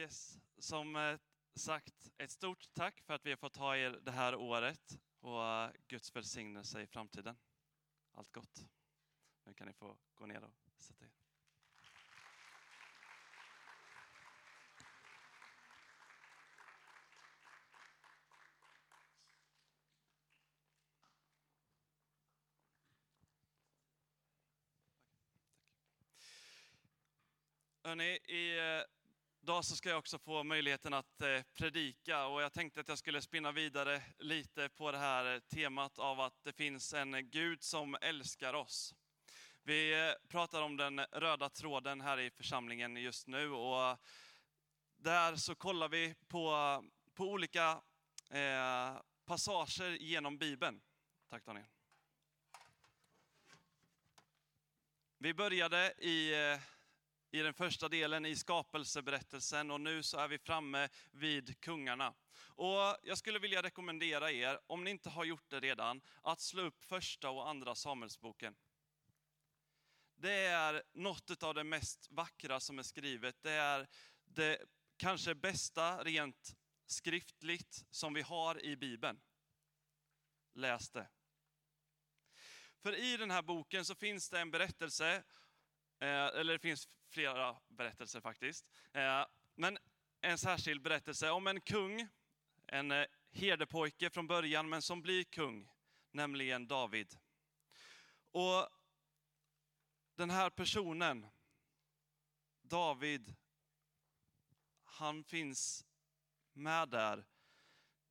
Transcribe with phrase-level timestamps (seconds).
[0.00, 1.18] Yes, som eh,
[1.54, 5.44] sagt, ett stort tack för att vi har fått ha er det här året och
[5.44, 7.36] eh, Guds välsignelse i framtiden.
[8.12, 8.64] Allt gott.
[9.44, 11.10] Nu kan ni få gå ner och sätta er.
[27.82, 28.18] Hörrni,
[29.42, 32.98] idag så ska jag också få möjligheten att eh, predika och jag tänkte att jag
[32.98, 37.96] skulle spinna vidare lite på det här temat av att det finns en Gud som
[38.00, 38.94] älskar oss.
[39.62, 43.98] Vi eh, pratar om den röda tråden här i församlingen just nu och
[44.96, 47.82] där så kollar vi på, på olika
[48.30, 50.80] eh, passager genom Bibeln.
[51.28, 51.66] Tack Daniel.
[55.18, 56.60] Vi började i eh,
[57.30, 62.14] i den första delen i skapelseberättelsen och nu så är vi framme vid kungarna.
[62.38, 66.62] Och jag skulle vilja rekommendera er, om ni inte har gjort det redan, att slå
[66.62, 68.56] upp första och andra Samuelsboken.
[70.16, 73.42] Det är något av det mest vackra som är skrivet.
[73.42, 73.88] Det är
[74.24, 74.58] det
[74.96, 79.20] kanske bästa rent skriftligt som vi har i Bibeln.
[80.54, 81.08] Läs det.
[82.82, 85.22] För i den här boken så finns det en berättelse
[86.00, 88.66] Eh, eller det finns flera berättelser faktiskt.
[88.92, 89.78] Eh, men
[90.20, 92.08] en särskild berättelse om en kung,
[92.66, 95.70] en eh, herdepojke från början, men som blir kung,
[96.10, 97.18] nämligen David.
[98.30, 98.68] Och
[100.14, 101.26] den här personen,
[102.62, 103.34] David,
[104.84, 105.86] han finns
[106.52, 107.26] med där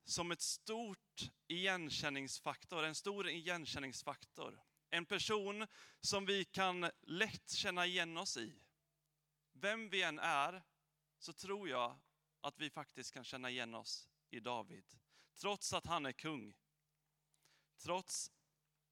[0.04, 4.60] som ett stort igenkänningsfaktor, en stor igenkänningsfaktor.
[4.90, 5.66] En person
[6.00, 8.62] som vi kan lätt känna igen oss i.
[9.52, 10.62] Vem vi än är,
[11.18, 11.98] så tror jag
[12.40, 14.84] att vi faktiskt kan känna igen oss i David.
[15.34, 16.54] Trots att han är kung.
[17.76, 18.32] Trots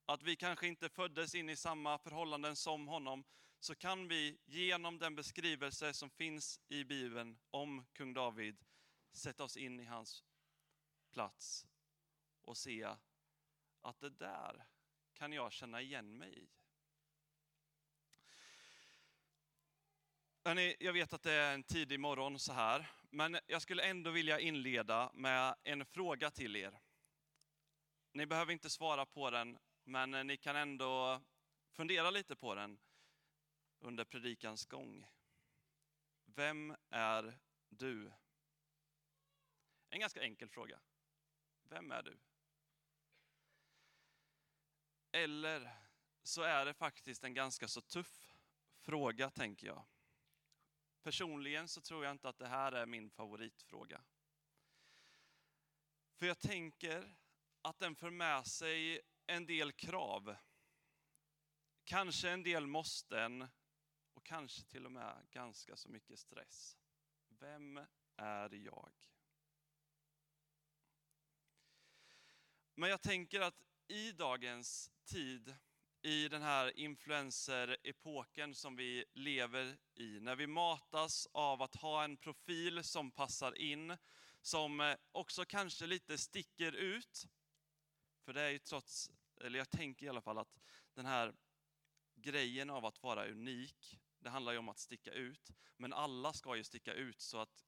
[0.07, 3.25] att vi kanske inte föddes in i samma förhållanden som honom,
[3.61, 8.65] så kan vi genom den beskrivelse som finns i Bibeln om kung David,
[9.13, 10.25] sätta oss in i hans
[11.11, 11.67] plats
[12.43, 12.89] och se
[13.81, 14.67] att det där
[15.19, 16.49] kan jag känna igen mig i.
[20.45, 24.11] Hörrni, jag vet att det är en tidig morgon så här, men jag skulle ändå
[24.11, 26.81] vilja inleda med en fråga till er.
[28.13, 31.21] Ni behöver inte svara på den, men ni kan ändå
[31.73, 32.79] fundera lite på den
[33.79, 35.07] under predikans gång.
[36.25, 38.13] Vem är du?
[39.91, 40.81] En ganska enkel fråga.
[41.63, 42.19] Vem är du?
[45.13, 45.71] Eller
[46.23, 48.37] så är det faktiskt en ganska så tuff
[48.79, 49.85] fråga, tänker jag.
[51.03, 54.03] Personligen så tror jag inte att det här är min favoritfråga.
[56.15, 57.17] För jag tänker
[57.63, 60.37] att den för med sig en del krav.
[61.85, 63.49] Kanske en del måsten
[64.15, 66.79] och kanske till och med ganska så mycket stress.
[67.29, 67.81] Vem
[68.17, 68.93] är jag?
[72.75, 75.57] Men jag tänker att i dagens tid,
[76.03, 82.17] i den här influencer-epoken som vi lever i, när vi matas av att ha en
[82.17, 83.97] profil som passar in,
[84.41, 87.27] som eh, också kanske lite sticker ut.
[88.25, 89.11] För det är ju trots,
[89.41, 90.59] eller jag tänker i alla fall att
[90.95, 91.35] den här
[92.15, 95.51] grejen av att vara unik, det handlar ju om att sticka ut.
[95.77, 97.65] Men alla ska ju sticka ut, så att,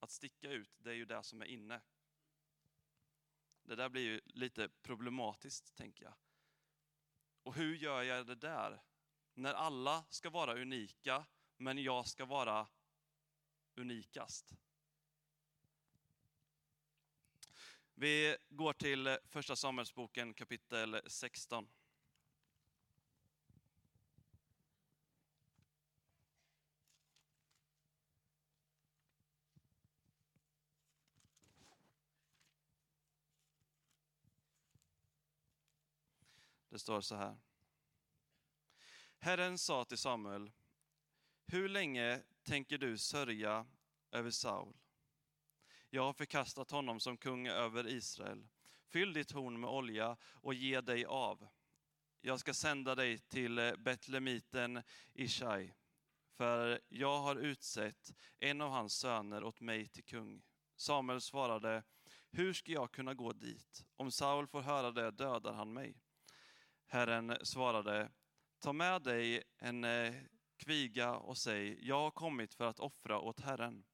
[0.00, 1.80] att sticka ut, det är ju det som är inne.
[3.64, 6.14] Det där blir ju lite problematiskt, tänker jag.
[7.42, 8.82] Och hur gör jag det där?
[9.34, 11.26] När alla ska vara unika,
[11.56, 12.66] men jag ska vara
[13.74, 14.54] unikast.
[17.94, 21.68] Vi går till första Samuelsboken kapitel 16.
[36.74, 37.36] Det står så här.
[39.18, 40.52] Herren sa till Samuel,
[41.46, 43.66] hur länge tänker du sörja
[44.10, 44.76] över Saul?
[45.90, 48.48] Jag har förkastat honom som kung över Israel.
[48.86, 51.48] Fyll ditt horn med olja och ge dig av.
[52.20, 54.82] Jag ska sända dig till Betlemiten
[55.12, 55.74] Ishai,
[56.36, 60.42] för jag har utsett en av hans söner åt mig till kung.
[60.76, 61.82] Samuel svarade,
[62.30, 63.86] hur ska jag kunna gå dit?
[63.96, 66.03] Om Saul får höra det dödar han mig.
[66.94, 68.10] Herren svarade,
[68.60, 70.14] ta med dig en eh,
[70.56, 73.84] kviga och säg, jag har kommit för att offra åt Herren.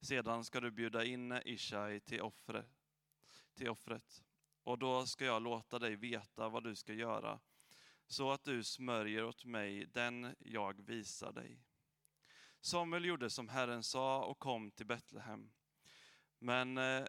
[0.00, 2.64] Sedan ska du bjuda in Ishai till, offre,
[3.54, 4.22] till offret
[4.62, 7.40] och då ska jag låta dig veta vad du ska göra
[8.06, 11.62] så att du smörjer åt mig den jag visar dig.
[12.60, 15.52] Samuel gjorde som Herren sa och kom till Betlehem.
[16.38, 17.04] Men eh,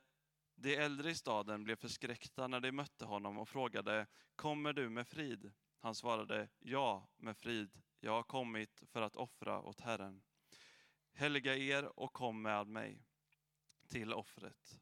[0.62, 5.08] de äldre i staden blev förskräckta när de mötte honom och frågade, kommer du med
[5.08, 5.52] frid?
[5.80, 7.82] Han svarade, ja, med frid.
[8.00, 10.22] Jag har kommit för att offra åt Herren.
[11.14, 13.06] Helga er och kom med mig
[13.88, 14.80] till offret.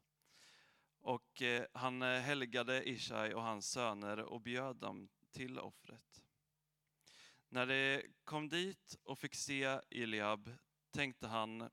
[1.00, 6.22] Och eh, han eh, helgade Ishai och hans söner och bjöd dem till offret.
[7.48, 10.50] När de kom dit och fick se Eliab
[10.90, 11.70] tänkte han,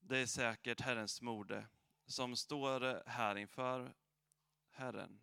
[0.00, 1.66] det är säkert Herrens morde
[2.06, 3.94] som står här inför
[4.70, 5.20] Herren.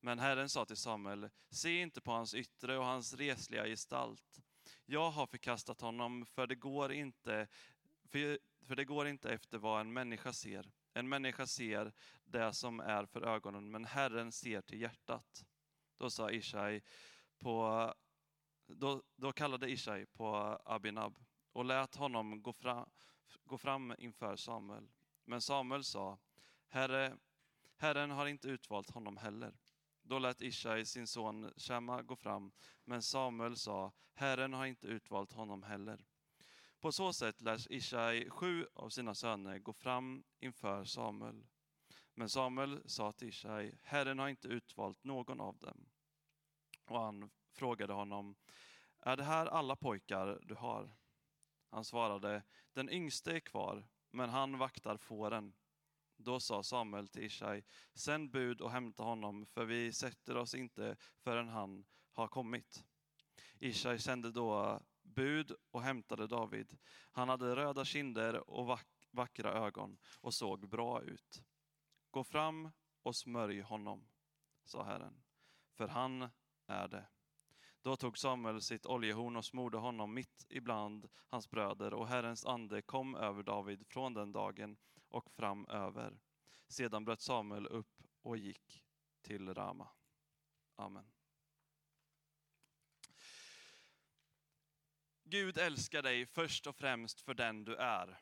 [0.00, 4.40] Men Herren sa till Samuel, se inte på hans yttre och hans resliga gestalt.
[4.86, 7.48] Jag har förkastat honom, för det går inte,
[8.04, 10.70] för, för det går inte efter vad en människa ser.
[10.92, 11.92] En människa ser
[12.24, 15.44] det som är för ögonen, men Herren ser till hjärtat.
[15.96, 16.82] Då sa Ishai
[17.38, 17.94] på,
[18.66, 21.18] då, då kallade Ishai på Abinab
[21.52, 22.90] och lät honom gå fram,
[23.44, 24.88] gå fram inför Samuel.
[25.24, 26.18] Men Samuel sa,
[26.68, 27.16] Herre,
[27.76, 29.54] Herren har inte utvalt honom heller.
[30.02, 32.52] Då lät Ishai sin son Shema gå fram,
[32.84, 36.04] men Samuel sa, Herren har inte utvalt honom heller.
[36.80, 41.46] På så sätt lät Ishai sju av sina söner gå fram inför Samuel.
[42.14, 45.88] Men Samuel sa till Ishai, Herren har inte utvalt någon av dem.
[46.84, 48.36] Och han frågade honom,
[48.98, 50.90] är det här alla pojkar du har?
[51.70, 52.42] Han svarade,
[52.72, 55.54] den yngste är kvar, men han vaktar fåren.
[56.16, 57.64] Då sa Samuel till Ishai,
[57.94, 62.84] sänd bud och hämta honom, för vi sätter oss inte förrän han har kommit.
[63.58, 66.78] Ishai sände då bud och hämtade David.
[67.12, 68.78] Han hade röda kinder och
[69.10, 71.42] vackra ögon och såg bra ut.
[72.10, 72.70] Gå fram
[73.02, 74.08] och smörj honom,
[74.64, 75.22] sa Herren,
[75.72, 76.28] för han
[76.66, 77.06] är det.
[77.82, 82.82] Då tog Samuel sitt oljehorn och smorde honom mitt ibland hans bröder och Herrens ande
[82.82, 84.76] kom över David från den dagen
[85.08, 86.20] och framöver.
[86.68, 88.84] Sedan bröt Samuel upp och gick
[89.22, 89.88] till Rama.
[90.76, 91.12] Amen.
[95.24, 98.20] Gud älskar dig först och främst för den du är.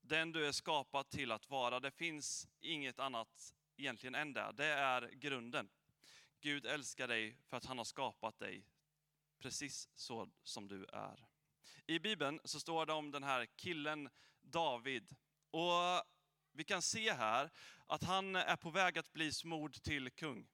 [0.00, 1.80] Den du är skapad till att vara.
[1.80, 4.52] Det finns inget annat egentligen än det.
[4.54, 5.70] Det är grunden.
[6.44, 8.66] Gud älskar dig för att han har skapat dig
[9.38, 11.28] precis så som du är.
[11.86, 14.08] I Bibeln så står det om den här killen
[14.40, 15.16] David.
[15.50, 16.02] Och
[16.52, 17.50] vi kan se här
[17.86, 20.48] att han är på väg att bli smord till kung.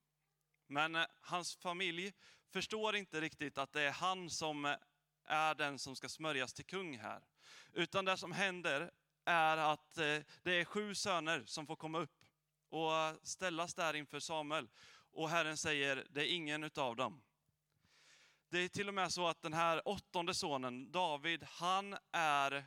[0.66, 2.12] Men hans familj
[2.48, 4.76] förstår inte riktigt att det är han som
[5.24, 7.22] är den som ska smörjas till kung här.
[7.72, 8.90] Utan det som händer
[9.24, 12.24] är att eh, det är sju söner som får komma upp
[12.68, 14.68] och ställas där inför Samuel.
[15.12, 17.22] Och Herren säger, det är ingen utav dem.
[18.48, 22.64] Det är till och med så att den här åttonde sonen, David, han är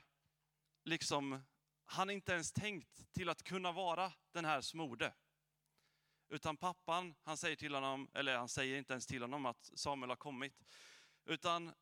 [0.83, 1.43] liksom,
[1.85, 5.13] han är inte ens tänkt till att kunna vara den här smorde.
[6.29, 10.09] Utan pappan, han säger till honom, eller han säger inte ens till honom att Samuel
[10.09, 10.63] har kommit.
[11.25, 11.73] Utan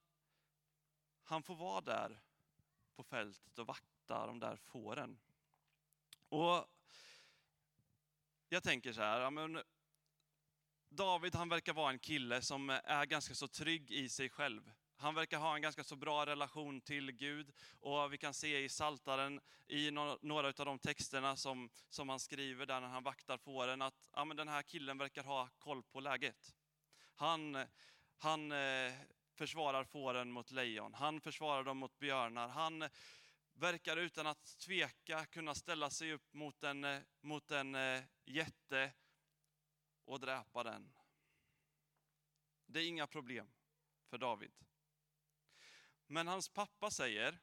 [1.23, 2.21] han får vara där
[2.95, 5.19] på fältet och vakta de där fåren.
[6.29, 6.65] Och
[8.49, 9.63] jag tänker så här, men
[10.93, 14.71] David han verkar vara en kille som är ganska så trygg i sig själv.
[14.97, 18.69] Han verkar ha en ganska så bra relation till Gud och vi kan se i
[18.69, 23.81] Saltaren i några av de texterna som, som han skriver där när han vaktar fåren
[23.81, 26.55] att ja, men den här killen verkar ha koll på läget.
[27.15, 27.57] Han,
[28.17, 28.93] han eh,
[29.35, 32.47] försvarar fåren mot lejon, han försvarar dem mot björnar.
[32.47, 32.89] Han
[33.53, 36.85] verkar utan att tveka kunna ställa sig upp mot en,
[37.21, 38.91] mot en eh, jätte
[40.11, 40.93] och dräpa den.
[42.65, 43.51] Det är inga problem
[44.05, 44.51] för David.
[46.07, 47.39] Men hans pappa säger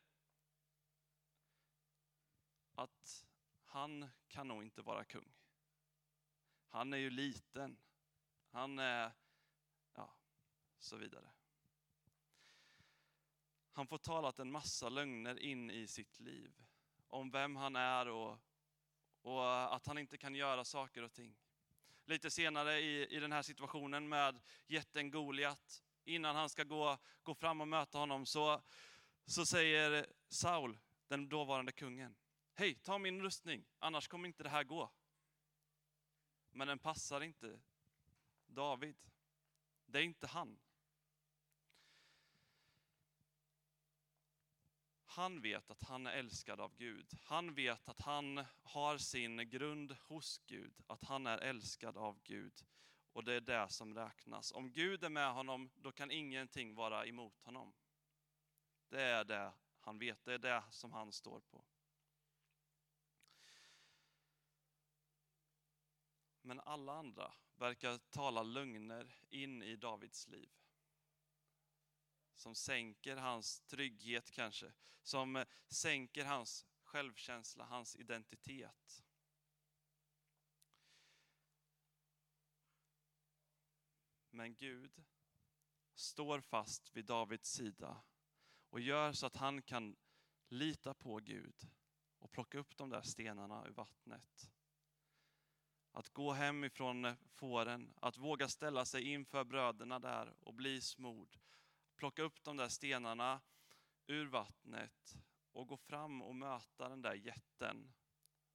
[2.74, 3.26] att
[3.64, 5.32] han kan nog inte vara kung.
[6.68, 7.78] Han är ju liten.
[8.48, 9.12] Han är,
[9.94, 10.14] ja,
[10.78, 11.30] så vidare.
[13.72, 16.64] Han får talat en massa lögner in i sitt liv.
[17.06, 18.38] Om vem han är och,
[19.20, 21.36] och att han inte kan göra saker och ting
[22.08, 25.82] lite senare i, i den här situationen med jätten Goliat.
[26.04, 28.62] Innan han ska gå, gå fram och möta honom så,
[29.26, 32.16] så säger Saul, den dåvarande kungen,
[32.54, 34.90] hej ta min rustning, annars kommer inte det här gå.
[36.50, 37.60] Men den passar inte
[38.46, 39.04] David.
[39.86, 40.58] Det är inte han.
[45.18, 47.14] Han vet att han är älskad av Gud.
[47.24, 52.66] Han vet att han har sin grund hos Gud, att han är älskad av Gud.
[53.12, 54.52] Och det är det som räknas.
[54.52, 57.74] Om Gud är med honom, då kan ingenting vara emot honom.
[58.88, 61.64] Det är det han vet, det är det som han står på.
[66.42, 70.50] Men alla andra verkar tala lögner in i Davids liv.
[72.38, 79.04] Som sänker hans trygghet kanske, som sänker hans självkänsla, hans identitet.
[84.30, 85.04] Men Gud
[85.94, 88.02] står fast vid Davids sida
[88.70, 89.96] och gör så att han kan
[90.48, 91.70] lita på Gud
[92.18, 94.50] och plocka upp de där stenarna ur vattnet.
[95.92, 101.38] Att gå hem ifrån fåren, att våga ställa sig inför bröderna där och bli smord.
[101.98, 103.40] Plocka upp de där stenarna
[104.06, 105.16] ur vattnet
[105.52, 107.92] och gå fram och möta den där jätten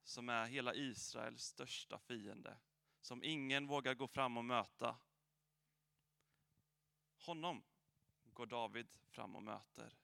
[0.03, 2.57] som är hela Israels största fiende.
[3.01, 4.97] Som ingen vågar gå fram och möta.
[7.17, 7.63] Honom
[8.23, 9.97] går David fram och möter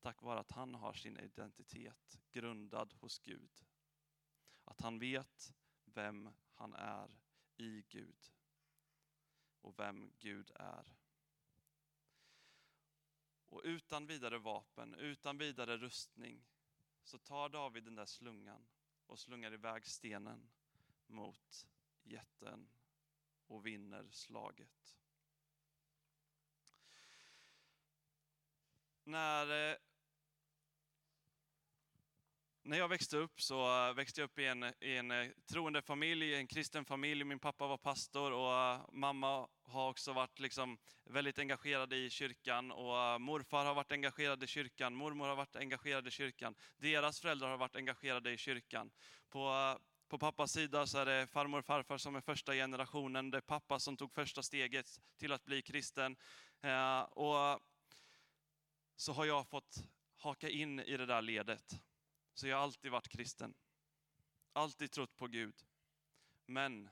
[0.00, 3.66] tack vare att han har sin identitet grundad hos Gud.
[4.64, 5.54] Att han vet
[5.84, 7.20] vem han är
[7.56, 8.32] i Gud
[9.60, 10.97] och vem Gud är.
[13.48, 16.44] Och utan vidare vapen, utan vidare rustning
[17.02, 18.66] så tar David den där slungan
[19.06, 20.50] och slungar iväg stenen
[21.06, 21.66] mot
[22.02, 22.68] jätten
[23.46, 24.98] och vinner slaget.
[29.04, 29.76] När, eh,
[32.68, 35.82] när jag växte upp så eh, växte jag upp i en, i en eh, troende
[35.82, 37.24] familj, en kristen familj.
[37.24, 42.70] Min pappa var pastor och eh, mamma har också varit liksom väldigt engagerad i kyrkan
[42.70, 46.54] och morfar har varit engagerad i kyrkan, mormor har varit engagerad i kyrkan.
[46.76, 48.90] Deras föräldrar har varit engagerade i kyrkan.
[49.28, 53.30] På, på pappas sida så är det farmor och farfar som är första generationen.
[53.30, 56.16] Det är pappa som tog första steget till att bli kristen.
[57.10, 57.60] Och
[58.96, 59.84] så har jag fått
[60.16, 61.80] haka in i det där ledet.
[62.38, 63.54] Så jag har alltid varit kristen.
[64.52, 65.54] Alltid trott på Gud.
[66.46, 66.90] Men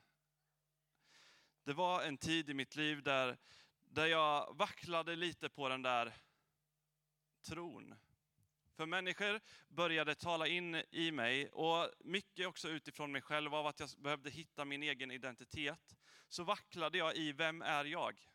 [1.64, 3.38] det var en tid i mitt liv där,
[3.80, 6.16] där jag vacklade lite på den där
[7.42, 7.94] tron.
[8.74, 13.80] För människor började tala in i mig, och mycket också utifrån mig själv, av att
[13.80, 15.96] jag behövde hitta min egen identitet.
[16.28, 18.28] Så vacklade jag i, vem är jag?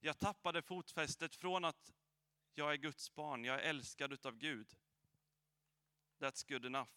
[0.00, 1.92] Jag tappade fotfästet från att
[2.54, 4.76] jag är Guds barn, jag är älskad utav Gud.
[6.20, 6.90] That's good enough.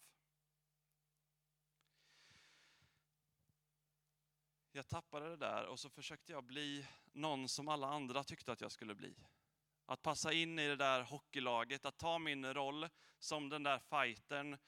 [4.72, 8.60] Jag tappade det där och så försökte jag bli någon som alla andra tyckte att
[8.60, 9.14] jag skulle bli.
[9.86, 12.88] Att passa in i det där hockeylaget, att ta min roll
[13.18, 14.58] som den där fightern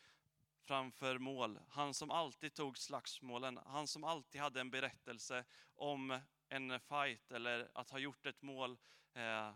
[0.60, 1.58] framför mål.
[1.68, 5.44] Han som alltid tog slagsmålen, han som alltid hade en berättelse
[5.74, 8.78] om en fight eller att ha gjort ett mål
[9.12, 9.52] eh,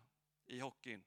[0.47, 1.05] i hockeyn.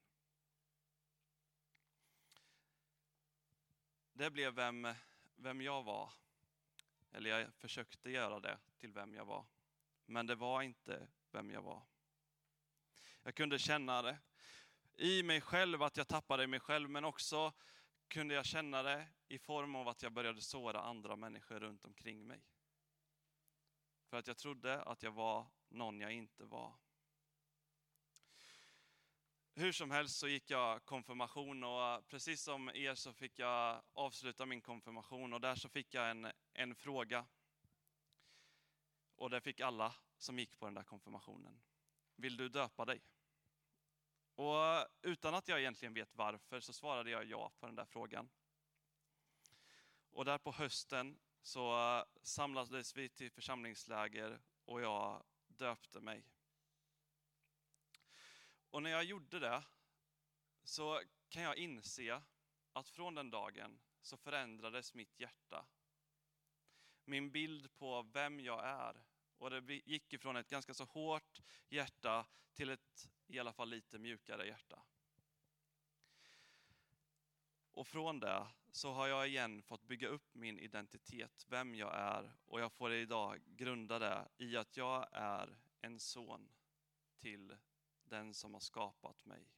[4.23, 4.87] Det blev vem,
[5.35, 6.13] vem jag var.
[7.11, 9.45] Eller jag försökte göra det till vem jag var.
[10.05, 11.81] Men det var inte vem jag var.
[13.23, 14.17] Jag kunde känna det
[14.95, 17.53] i mig själv, att jag tappade mig själv, men också
[18.07, 22.27] kunde jag känna det i form av att jag började såra andra människor runt omkring
[22.27, 22.43] mig.
[24.09, 26.73] För att jag trodde att jag var någon jag inte var.
[29.55, 34.45] Hur som helst så gick jag konfirmation och precis som er så fick jag avsluta
[34.45, 37.25] min konfirmation och där så fick jag en, en fråga.
[39.15, 41.61] Och det fick alla som gick på den där konfirmationen.
[42.15, 43.01] Vill du döpa dig?
[44.35, 48.29] Och utan att jag egentligen vet varför så svarade jag ja på den där frågan.
[50.11, 56.23] Och där på hösten så samlades vi till församlingsläger och jag döpte mig.
[58.73, 59.63] Och när jag gjorde det
[60.63, 62.21] så kan jag inse
[62.71, 65.65] att från den dagen så förändrades mitt hjärta.
[67.05, 69.03] Min bild på vem jag är.
[69.37, 73.99] Och det gick ifrån ett ganska så hårt hjärta till ett i alla fall lite
[73.99, 74.83] mjukare hjärta.
[77.71, 82.33] Och från det så har jag igen fått bygga upp min identitet, vem jag är.
[82.45, 86.51] Och jag får idag grunda det i att jag är en son
[87.17, 87.57] till
[88.13, 89.51] den som har skapat mig.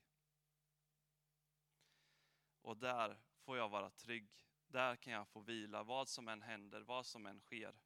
[2.62, 4.30] Och där får jag vara trygg.
[4.68, 5.84] Där kan jag få vila.
[5.84, 7.80] Vad som än händer, vad som än sker,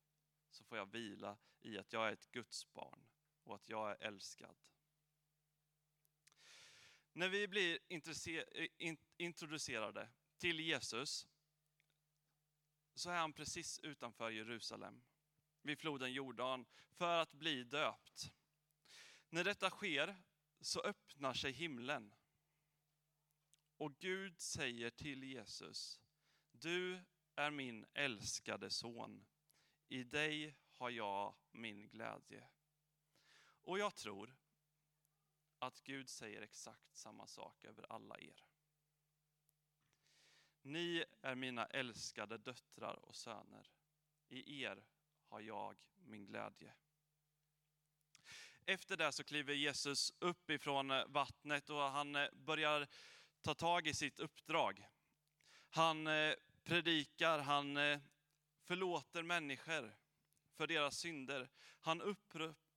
[0.50, 3.08] så får jag vila i att jag är ett Guds barn
[3.44, 4.58] och att jag är älskad.
[7.14, 11.28] När vi blir eh, introducerade till Jesus
[12.94, 15.02] så är han precis utanför Jerusalem,
[15.62, 18.32] vid floden Jordan, för att bli döpt.
[19.30, 20.16] När detta sker
[20.60, 22.14] så öppnar sig himlen.
[23.78, 26.02] Och Gud säger till Jesus,
[26.52, 29.26] du är min älskade son.
[29.88, 32.50] I dig har jag min glädje.
[33.42, 34.38] Och jag tror
[35.60, 38.46] att Gud säger exakt samma sak över alla er.
[40.62, 43.72] Ni är mina älskade döttrar och söner.
[44.28, 44.84] I er
[45.28, 46.74] har jag min glädje.
[48.70, 52.88] Efter det så kliver Jesus upp ifrån eh, vattnet och han eh, börjar
[53.42, 54.88] ta tag i sitt uppdrag.
[55.70, 56.34] Han eh,
[56.64, 57.78] predikar, han
[58.64, 59.96] förlåter människor
[60.54, 61.50] för deras synder.
[61.80, 62.02] Han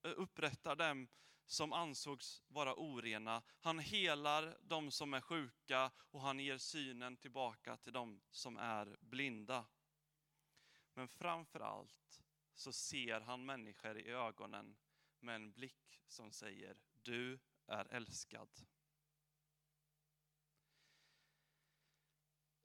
[0.02, 1.08] upprättar dem
[1.46, 3.42] som ansågs vara orena.
[3.60, 8.96] Han helar de som är sjuka och han ger synen tillbaka till de som är
[9.00, 9.64] blinda.
[10.94, 12.22] Men framför allt
[12.54, 14.76] så ser han människor i ögonen
[15.22, 18.48] med en blick som säger, du är älskad.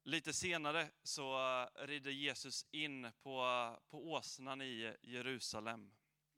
[0.07, 5.93] Lite senare så eh, rider Jesus in på, eh, på åsnan i Jerusalem.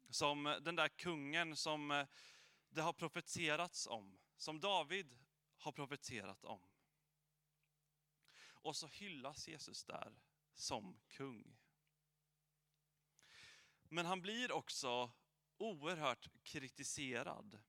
[0.10, 2.08] Som den där kungen som eh,
[2.70, 5.18] det har profeterats om, som David
[5.58, 6.62] har profeterat om.
[8.42, 10.20] Och så hyllas Jesus där
[10.54, 11.58] som kung.
[13.84, 15.12] Men han blir också
[15.60, 17.60] oerhört kritiserad.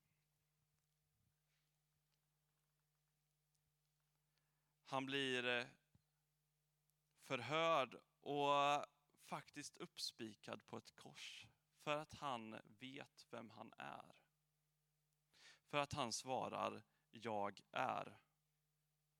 [4.84, 5.66] Han blir eh,
[7.20, 8.86] förhörd och
[9.22, 11.46] faktiskt uppspikad på ett kors
[11.78, 14.16] för att han vet vem han är.
[15.64, 18.18] För att han svarar jag är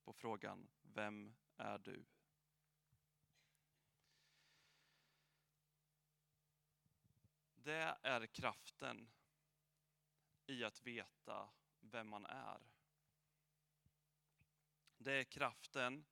[0.05, 2.07] på frågan vem är du?
[7.63, 9.11] Det är kraften
[10.47, 11.49] i att veta
[11.81, 12.61] vem man är.
[14.99, 16.05] Det är kraften,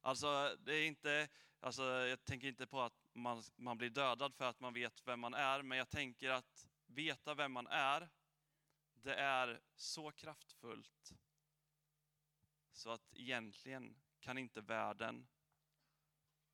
[0.00, 1.28] alltså det är inte,
[1.60, 5.20] alltså jag tänker inte på att man, man blir dödad för att man vet vem
[5.20, 8.08] man är, men jag tänker att veta vem man är,
[8.94, 11.12] det är så kraftfullt
[12.72, 15.26] så att egentligen kan inte världen,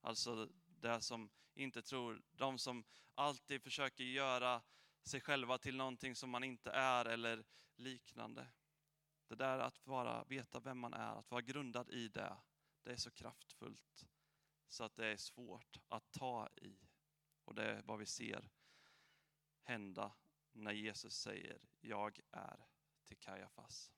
[0.00, 0.48] alltså
[0.80, 4.62] det som inte tror, de som alltid försöker göra
[5.02, 7.44] sig själva till någonting som man inte är eller
[7.76, 8.46] liknande.
[9.28, 12.36] Det där att vara, veta vem man är, att vara grundad i det,
[12.82, 14.08] det är så kraftfullt
[14.68, 16.88] så att det är svårt att ta i.
[17.44, 18.50] Och det är vad vi ser
[19.62, 20.12] hända
[20.52, 22.66] när Jesus säger jag är
[23.04, 23.92] till Kajafas.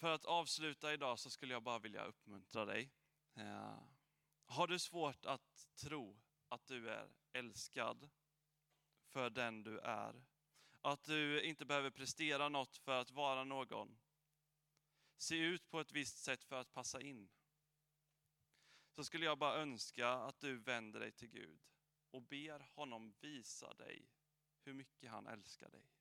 [0.00, 2.90] För att avsluta idag så skulle jag bara vilja uppmuntra dig.
[3.34, 3.78] Eh,
[4.46, 8.10] har du svårt att tro att du är älskad
[9.08, 10.24] för den du är?
[10.80, 13.98] Att du inte behöver prestera något för att vara någon?
[15.16, 17.30] Se ut på ett visst sätt för att passa in?
[18.90, 21.60] Så skulle jag bara önska att du vänder dig till Gud
[22.10, 24.08] och ber honom visa dig
[24.64, 25.99] hur mycket han älskar dig.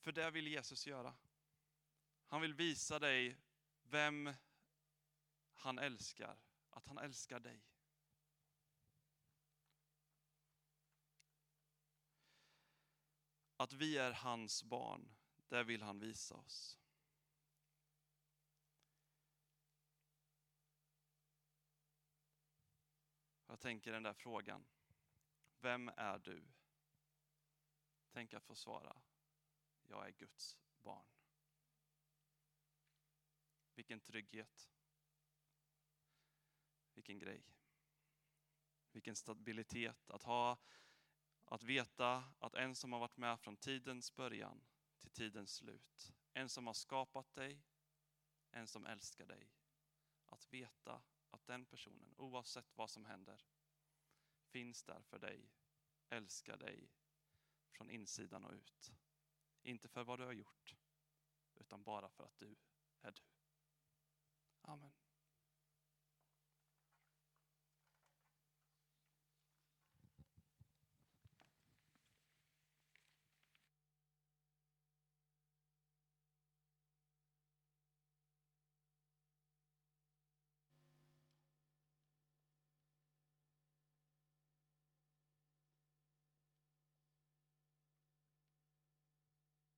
[0.00, 1.14] För det vill Jesus göra.
[2.26, 3.36] Han vill visa dig
[3.82, 4.34] vem
[5.52, 6.38] han älskar,
[6.70, 7.62] att han älskar dig.
[13.56, 15.14] Att vi är hans barn,
[15.48, 16.78] det vill han visa oss.
[23.46, 24.66] Jag tänker den där frågan,
[25.60, 26.44] vem är du?
[28.12, 28.96] Tänk att få svara,
[29.90, 31.06] jag är Guds barn.
[33.74, 34.70] Vilken trygghet.
[36.94, 37.44] Vilken grej.
[38.92, 40.58] Vilken stabilitet att ha,
[41.44, 44.64] att veta att en som har varit med från tidens början
[44.98, 47.62] till tidens slut, en som har skapat dig,
[48.50, 49.52] en som älskar dig.
[50.26, 53.46] Att veta att den personen, oavsett vad som händer,
[54.44, 55.50] finns där för dig,
[56.08, 56.90] älskar dig
[57.70, 58.92] från insidan och ut.
[59.62, 60.74] Inte för vad du har gjort,
[61.54, 62.56] utan bara för att du
[63.00, 63.22] är du.
[64.62, 64.99] Amen.